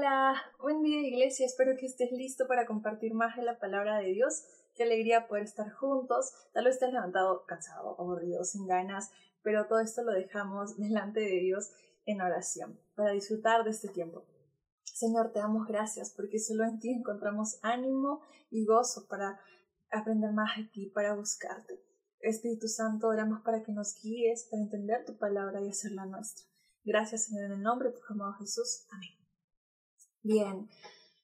[0.00, 4.06] Hola, buen día iglesia, espero que estés listo para compartir más de la palabra de
[4.06, 4.44] Dios.
[4.74, 6.32] Qué alegría poder estar juntos.
[6.54, 9.10] Tal vez estés levantado cansado, aburrido, sin ganas,
[9.42, 11.70] pero todo esto lo dejamos delante de Dios
[12.06, 14.24] en oración para disfrutar de este tiempo.
[14.84, 19.38] Señor, te damos gracias porque solo en ti encontramos ánimo y gozo para
[19.92, 21.78] aprender más de ti, para buscarte.
[22.20, 26.46] Espíritu Santo, oramos para que nos guíes, para entender tu palabra y hacerla nuestra.
[26.84, 28.86] Gracias, Señor, en el nombre de tu amado Jesús.
[28.90, 29.19] Amén.
[30.22, 30.68] Bien,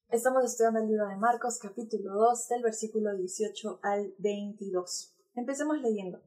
[0.08, 5.14] estamos estudiando el libro de Marcos, capítulo 2, del versículo 18 al 22.
[5.34, 6.22] Empecemos leyendo.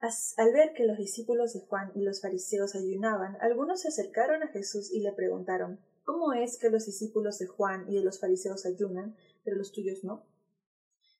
[0.00, 4.48] Al ver que los discípulos de Juan y los fariseos ayunaban, algunos se acercaron a
[4.48, 8.64] Jesús y le preguntaron, ¿Cómo es que los discípulos de Juan y de los fariseos
[8.64, 10.24] ayunan, pero los tuyos no?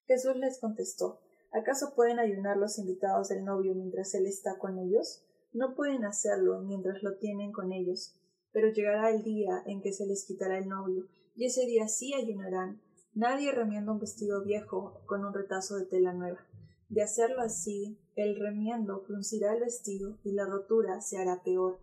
[0.07, 1.21] Jesús les contestó,
[1.51, 5.23] ¿acaso pueden ayunar los invitados del novio mientras él está con ellos?
[5.53, 8.17] No pueden hacerlo mientras lo tienen con ellos
[8.53, 12.15] pero llegará el día en que se les quitará el novio, y ese día sí
[12.15, 12.81] ayunarán.
[13.15, 16.47] Nadie remienda un vestido viejo con un retazo de tela nueva.
[16.89, 21.81] De hacerlo así, el remiendo fruncirá el vestido y la rotura se hará peor.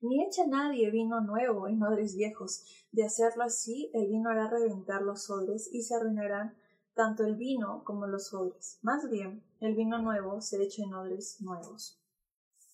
[0.00, 2.64] Ni echa nadie vino nuevo en odres viejos.
[2.92, 6.54] De hacerlo así, el vino hará reventar los odres y se arruinarán
[6.94, 8.78] tanto el vino como los odres.
[8.82, 12.00] Más bien, el vino nuevo se echa en odres nuevos.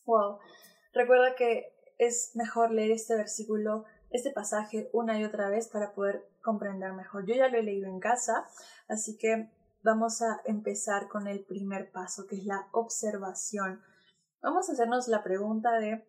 [0.04, 0.38] Wow.
[0.92, 6.26] Recuerda que es mejor leer este versículo, este pasaje una y otra vez para poder
[6.42, 7.26] comprender mejor.
[7.26, 8.46] Yo ya lo he leído en casa,
[8.88, 9.50] así que
[9.82, 13.82] vamos a empezar con el primer paso, que es la observación.
[14.40, 16.02] Vamos a hacernos la pregunta de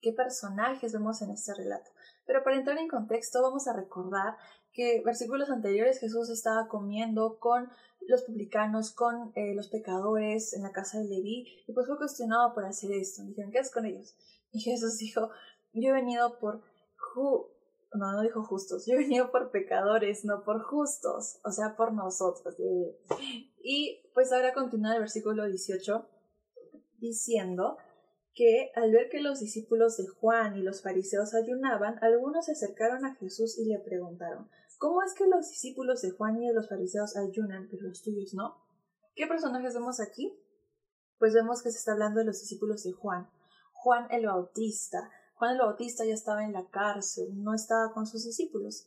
[0.00, 1.90] qué personajes vemos en este relato.
[2.24, 4.36] Pero para entrar en contexto, vamos a recordar
[4.72, 7.68] que versículos anteriores Jesús estaba comiendo con
[8.06, 12.54] los publicanos, con eh, los pecadores en la casa de Leví, y pues fue cuestionado
[12.54, 13.24] por hacer esto.
[13.24, 14.14] Dijeron, ¿qué haces con ellos?
[14.52, 15.30] Y Jesús dijo,
[15.72, 16.62] yo he venido por
[17.94, 21.92] no, no dijo justos, yo he venido por pecadores, no por justos, o sea, por
[21.92, 22.54] nosotros.
[23.62, 26.06] Y pues ahora continúa el versículo 18
[26.98, 27.78] diciendo
[28.32, 33.04] que al ver que los discípulos de Juan y los fariseos ayunaban, algunos se acercaron
[33.04, 34.48] a Jesús y le preguntaron,
[34.78, 38.34] ¿cómo es que los discípulos de Juan y de los fariseos ayunan, pero los tuyos
[38.34, 38.56] no?
[39.16, 40.32] ¿Qué personajes vemos aquí?
[41.18, 43.28] Pues vemos que se está hablando de los discípulos de Juan.
[43.82, 45.10] Juan el Bautista.
[45.36, 48.86] Juan el Bautista ya estaba en la cárcel, no estaba con sus discípulos.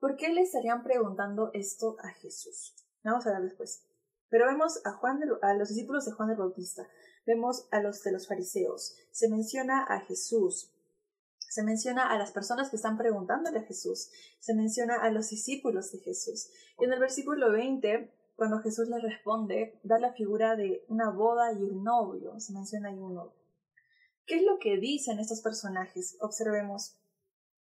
[0.00, 2.74] ¿Por qué le estarían preguntando esto a Jesús?
[3.04, 3.84] Vamos a ver después.
[4.28, 6.88] Pero vemos a, Juan a los discípulos de Juan el Bautista,
[7.24, 10.72] vemos a los de los fariseos, se menciona a Jesús,
[11.38, 14.10] se menciona a las personas que están preguntándole a Jesús,
[14.40, 16.50] se menciona a los discípulos de Jesús.
[16.80, 21.52] Y en el versículo 20, cuando Jesús le responde, da la figura de una boda
[21.52, 23.45] y un novio, se menciona ahí un novio.
[24.26, 26.16] ¿Qué es lo que dicen estos personajes?
[26.20, 26.98] Observemos.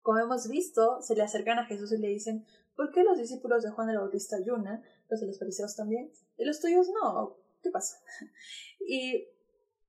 [0.02, 3.64] Como hemos visto, se le acercan a Jesús y le dicen, ¿por qué los discípulos
[3.64, 4.84] de Juan el Bautista ayunan?
[5.10, 6.12] Los de los fariseos también.
[6.38, 7.38] ¿Y los tuyos no?
[7.62, 7.98] ¿Qué pasa?
[8.80, 9.28] ¿Y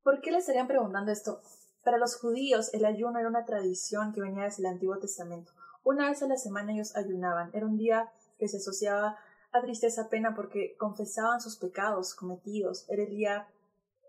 [0.02, 1.42] por qué le estarían preguntando esto?
[1.82, 5.52] Para los judíos el ayuno era una tradición que venía desde el Antiguo Testamento.
[5.82, 7.50] Una vez a la semana ellos ayunaban.
[7.52, 9.18] Era un día que se asociaba
[9.52, 12.84] a tristeza, pena, porque confesaban sus pecados cometidos.
[12.88, 13.48] Era el día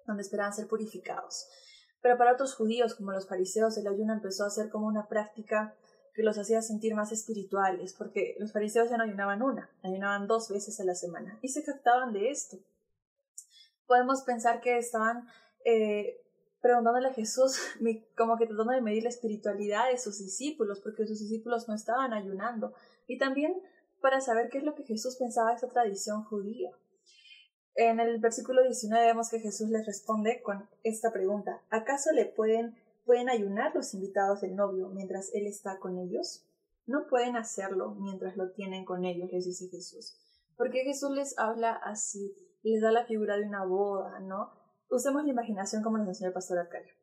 [0.05, 1.47] donde esperaban ser purificados.
[2.01, 5.75] Pero para otros judíos, como los fariseos, el ayuno empezó a ser como una práctica
[6.13, 10.49] que los hacía sentir más espirituales, porque los fariseos ya no ayunaban una, ayunaban dos
[10.49, 12.57] veces a la semana y se jactaban de esto.
[13.85, 15.27] Podemos pensar que estaban
[15.63, 16.21] eh,
[16.61, 17.59] preguntándole a Jesús,
[18.17, 22.13] como que tratando de medir la espiritualidad de sus discípulos, porque sus discípulos no estaban
[22.13, 22.73] ayunando,
[23.07, 23.61] y también
[24.01, 26.71] para saber qué es lo que Jesús pensaba de esa tradición judía.
[27.75, 32.75] En el versículo 19 vemos que Jesús les responde con esta pregunta, ¿acaso le pueden,
[33.05, 36.45] pueden ayunar los invitados del novio mientras él está con ellos?
[36.85, 40.17] No pueden hacerlo mientras lo tienen con ellos, les dice Jesús.
[40.57, 44.51] Porque Jesús les habla así, les da la figura de una boda, ¿no?
[44.89, 46.93] Usemos la imaginación como nos enseñó el pastor Arcadio.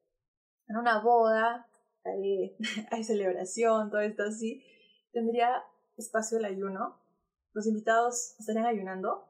[0.69, 1.66] En una boda,
[2.04, 2.56] hay,
[2.90, 4.62] hay celebración, todo esto así,
[5.12, 5.62] tendría
[5.96, 7.00] espacio el ayuno.
[7.54, 9.27] Los invitados estarían ayunando,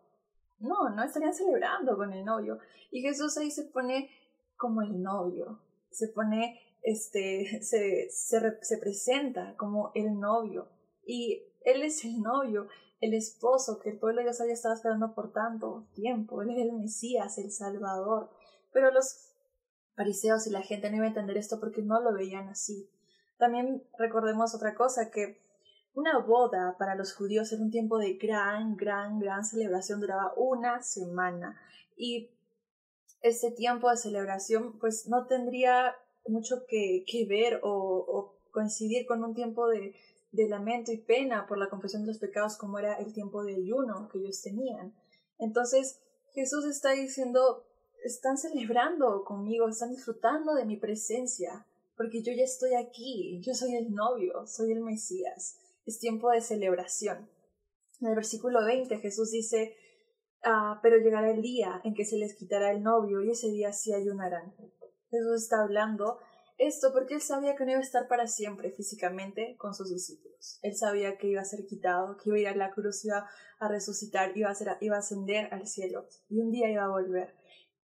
[0.61, 2.59] no, no estarían celebrando con el novio.
[2.91, 4.11] Y Jesús ahí se pone
[4.57, 5.61] como el novio,
[5.91, 10.69] se pone, este, se, se, se presenta como el novio.
[11.07, 12.69] Y él es el novio,
[13.01, 16.43] el esposo que el pueblo de Dios había estado esperando por tanto tiempo.
[16.43, 18.31] Él es el Mesías, el Salvador.
[18.73, 19.29] Pero los
[19.97, 22.91] fariseos y la gente no iba a entender esto porque no lo veían así.
[23.39, 25.41] También recordemos otra cosa, que
[25.99, 30.81] una boda para los judíos era un tiempo de gran, gran, gran celebración, duraba una
[30.81, 31.61] semana
[31.97, 32.31] y
[33.21, 35.97] ese tiempo de celebración pues no tendría
[36.29, 39.95] mucho que, que ver o, coincidir con un tiempo de,
[40.31, 43.57] de lamento y pena por la confesión de los pecados como era el tiempo de
[43.57, 44.95] ayuno que ellos tenían.
[45.39, 46.01] Entonces
[46.33, 47.67] Jesús está diciendo,
[48.05, 51.67] están celebrando conmigo, están disfrutando de mi presencia,
[51.97, 55.59] porque yo ya estoy aquí, yo soy el novio, soy el Mesías.
[55.89, 57.31] Es tiempo de celebración.
[58.03, 59.75] En el versículo 20 Jesús dice,
[60.45, 63.73] ah, pero llegará el día en que se les quitará el novio y ese día
[63.73, 64.55] sí ayunarán.
[65.09, 66.19] Jesús está hablando
[66.59, 70.59] esto porque él sabía que no iba a estar para siempre físicamente con sus discípulos.
[70.61, 73.27] Él sabía que iba a ser quitado, que iba a ir a la cruz, iba
[73.59, 77.35] a resucitar, iba a, iba a ascender al cielo y un día iba a volver.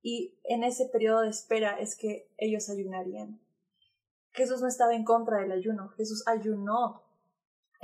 [0.03, 3.41] Y en ese periodo de espera es que ellos ayunarían.
[4.33, 7.04] Jesús no estaba en contra del ayuno, Jesús ayunó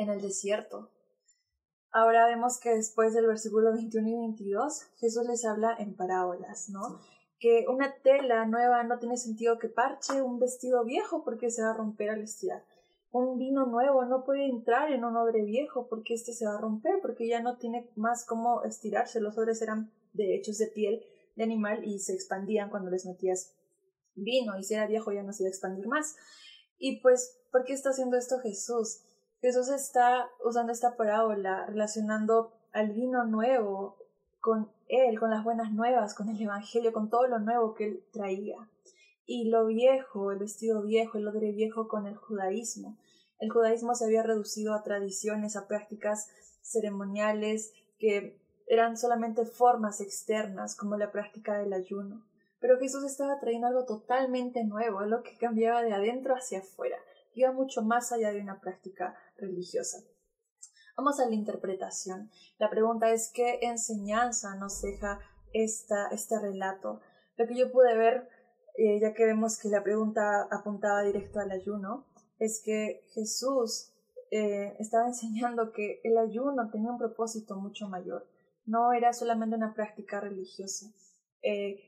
[0.00, 0.90] en el desierto.
[1.92, 7.00] Ahora vemos que después del versículo 21 y 22, Jesús les habla en parábolas, ¿no?
[7.40, 11.70] que una tela nueva no tiene sentido que parche un vestido viejo porque se va
[11.70, 12.62] a romper al estirar.
[13.10, 16.60] Un vino nuevo no puede entrar en un odre viejo porque este se va a
[16.60, 19.20] romper, porque ya no tiene más cómo estirarse.
[19.20, 21.02] Los odres eran de hechos de piel
[21.34, 23.54] de animal y se expandían cuando les metías
[24.14, 26.16] vino y si era viejo ya no se iba a expandir más.
[26.78, 29.00] Y pues, ¿por qué está haciendo esto Jesús?
[29.40, 33.96] Jesús está usando esta parábola relacionando al vino nuevo
[34.40, 38.04] con él, con las buenas nuevas, con el Evangelio, con todo lo nuevo que él
[38.12, 38.68] traía.
[39.24, 42.98] Y lo viejo, el vestido viejo, el odre viejo con el judaísmo.
[43.38, 46.28] El judaísmo se había reducido a tradiciones, a prácticas
[46.60, 52.26] ceremoniales que eran solamente formas externas, como la práctica del ayuno.
[52.60, 56.96] Pero Jesús estaba trayendo algo totalmente nuevo, lo que cambiaba de adentro hacia afuera,
[57.34, 59.98] iba mucho más allá de una práctica religiosa.
[60.96, 62.30] Vamos a la interpretación.
[62.58, 65.18] La pregunta es qué enseñanza nos deja
[65.52, 67.00] esta, este relato.
[67.36, 68.28] Lo que yo pude ver,
[68.76, 72.06] eh, ya que vemos que la pregunta apuntaba directo al ayuno,
[72.38, 73.92] es que Jesús
[74.30, 78.28] eh, estaba enseñando que el ayuno tenía un propósito mucho mayor.
[78.66, 80.86] No era solamente una práctica religiosa.
[81.42, 81.80] Eh,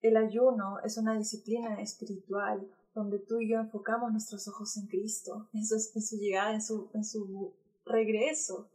[0.00, 5.48] el ayuno es una disciplina espiritual donde tú y yo enfocamos nuestros ojos en Cristo,
[5.52, 7.54] en su, llegada, en su,
[7.84, 8.70] regreso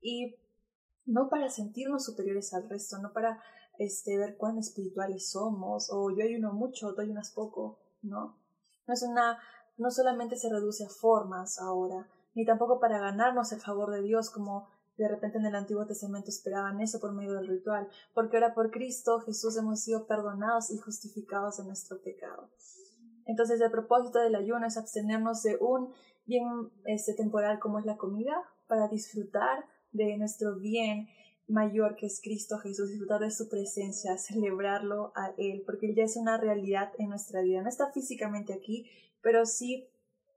[0.00, 0.36] y
[1.06, 3.42] no para sentirnos superiores al resto, no para
[3.78, 8.36] este, ver cuán espirituales somos o yo ayuno mucho, tú ayunas poco, no.
[8.86, 9.38] No es una,
[9.76, 14.30] no solamente se reduce a formas ahora, ni tampoco para ganarnos el favor de Dios
[14.30, 14.68] como
[14.98, 18.70] de repente en el Antiguo Testamento esperaban eso por medio del ritual, porque ahora por
[18.70, 22.50] Cristo Jesús hemos sido perdonados y justificados de nuestro pecado.
[23.28, 25.92] Entonces el propósito del ayuno es abstenernos de un
[26.26, 26.44] bien
[26.86, 28.34] este, temporal como es la comida,
[28.66, 31.08] para disfrutar de nuestro bien
[31.46, 36.04] mayor que es Cristo Jesús, disfrutar de su presencia, celebrarlo a Él, porque Él ya
[36.04, 37.62] es una realidad en nuestra vida.
[37.62, 38.86] No está físicamente aquí,
[39.22, 39.88] pero sí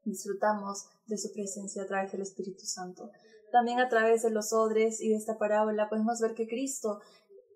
[0.03, 3.09] disfrutamos de su presencia a través del Espíritu Santo.
[3.53, 6.99] También a través de los odres y de esta parábola podemos ver que Cristo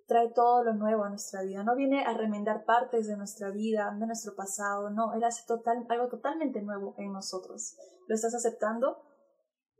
[0.08, 1.64] trae todo lo nuevo a nuestra vida.
[1.64, 5.86] No viene a remendar partes de nuestra vida, de nuestro pasado, no, Él hace total,
[5.90, 7.78] algo totalmente nuevo en nosotros.
[8.08, 9.02] ¿Lo estás aceptando?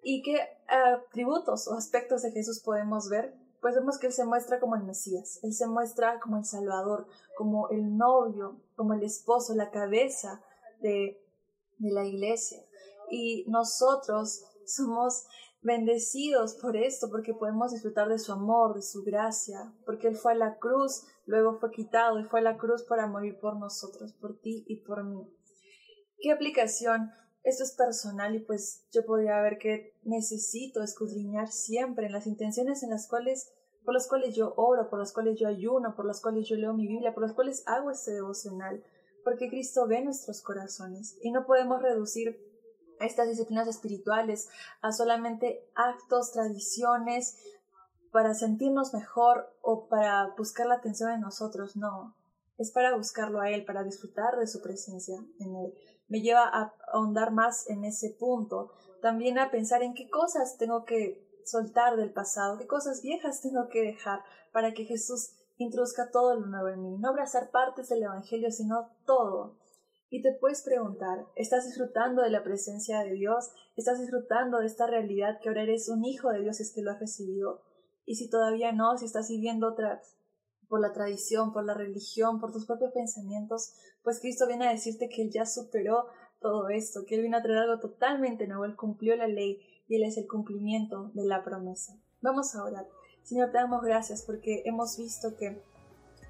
[0.02, 3.36] ¿Y qué atributos o aspectos de Jesús podemos ver?
[3.62, 7.08] Pues vemos que Él se muestra como el Mesías, Él se muestra como el Salvador,
[7.36, 10.42] como el novio, como el esposo, la cabeza
[10.82, 11.20] de,
[11.80, 12.64] de la iglesia.
[13.10, 15.26] Y nosotros somos
[15.66, 20.34] bendecidos por esto, porque podemos disfrutar de su amor, de su gracia, porque Él fue
[20.34, 24.14] a la cruz, luego fue quitado y fue a la cruz para morir por nosotros,
[24.14, 25.28] por ti y por mí.
[26.20, 27.12] ¿Qué aplicación
[27.44, 32.82] esto es personal y pues yo podría ver que necesito escudriñar siempre en las intenciones
[32.82, 33.52] en las cuales
[33.84, 36.74] por las cuales yo oro, por las cuales yo ayuno, por las cuales yo leo
[36.74, 38.84] mi Biblia, por las cuales hago este devocional,
[39.24, 42.45] porque Cristo ve nuestros corazones y no podemos reducir
[43.00, 44.50] estas disciplinas espirituales
[44.82, 47.38] a solamente actos, tradiciones
[48.12, 52.16] para sentirnos mejor o para buscar la atención en nosotros, no,
[52.58, 55.74] es para buscarlo a Él, para disfrutar de su presencia en Él.
[56.08, 58.72] Me lleva a ahondar más en ese punto,
[59.02, 63.68] también a pensar en qué cosas tengo que soltar del pasado, qué cosas viejas tengo
[63.70, 68.04] que dejar para que Jesús introduzca todo lo nuevo en mí, no abrazar partes del
[68.04, 69.58] Evangelio, sino todo.
[70.16, 73.52] Y te puedes preguntar, ¿estás disfrutando de la presencia de Dios?
[73.76, 76.92] ¿Estás disfrutando de esta realidad que ahora eres un hijo de Dios es que lo
[76.92, 77.64] has recibido?
[78.06, 80.02] Y si todavía no, si estás viviendo otra
[80.70, 83.74] por la tradición, por la religión, por tus propios pensamientos,
[84.06, 86.06] pues Cristo viene a decirte que Él ya superó
[86.40, 89.98] todo esto, que Él vino a traer algo totalmente nuevo, Él cumplió la ley y
[89.98, 92.00] Él es el cumplimiento de la promesa.
[92.22, 92.88] Vamos a orar.
[93.24, 95.62] Señor, te damos gracias porque hemos visto que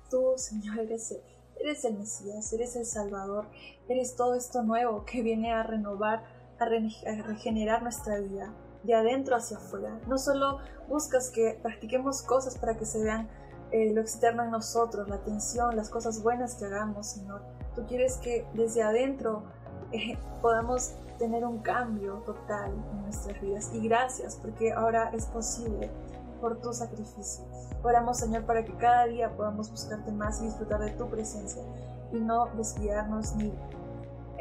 [0.09, 1.15] tú, Señor, eres,
[1.59, 3.47] eres el Mesías, eres el Salvador,
[3.87, 6.23] eres todo esto nuevo que viene a renovar,
[6.59, 8.53] a regenerar nuestra vida.
[8.83, 9.99] de adentro hacia afuera.
[10.05, 13.27] No solo buscas que practiquemos cosas para que se vean
[13.71, 17.41] eh, lo externo en nosotros, la atención, las cosas buenas que hagamos, Señor.
[17.73, 19.43] Tú quieres que desde adentro
[19.91, 23.71] eh, podamos tener un cambio total en nuestras vidas.
[23.73, 25.89] Y gracias porque ahora es posible
[26.39, 27.45] por tu sacrificio.
[27.83, 31.63] Oramos, Señor, para que cada día podamos buscarte más y disfrutar de tu presencia
[32.11, 33.53] y no desviarnos ni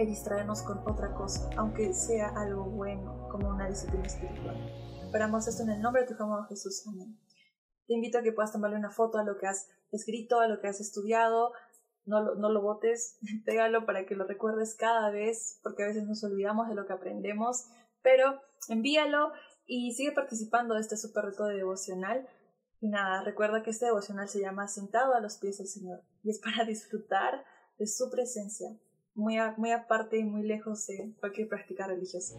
[0.02, 4.56] distraernos con otra cosa, aunque sea algo bueno, como una disciplina espiritual.
[5.12, 6.84] Oramos esto en el nombre de tu amado Jesús.
[6.88, 7.16] Amén.
[7.86, 10.60] Te invito a que puedas tomarle una foto a lo que has escrito, a lo
[10.60, 11.52] que has estudiado.
[12.06, 16.04] No lo, no lo botes, pégalo para que lo recuerdes cada vez, porque a veces
[16.04, 17.66] nos olvidamos de lo que aprendemos.
[18.02, 19.32] Pero envíalo
[19.66, 22.28] y sigue participando de este super reto de devocional.
[22.80, 26.30] Y nada, recuerda que este devocional se llama Sentado a los pies del Señor y
[26.30, 27.44] es para disfrutar
[27.78, 28.68] de su presencia,
[29.14, 32.36] muy, muy aparte y muy lejos de cualquier práctica religiosa.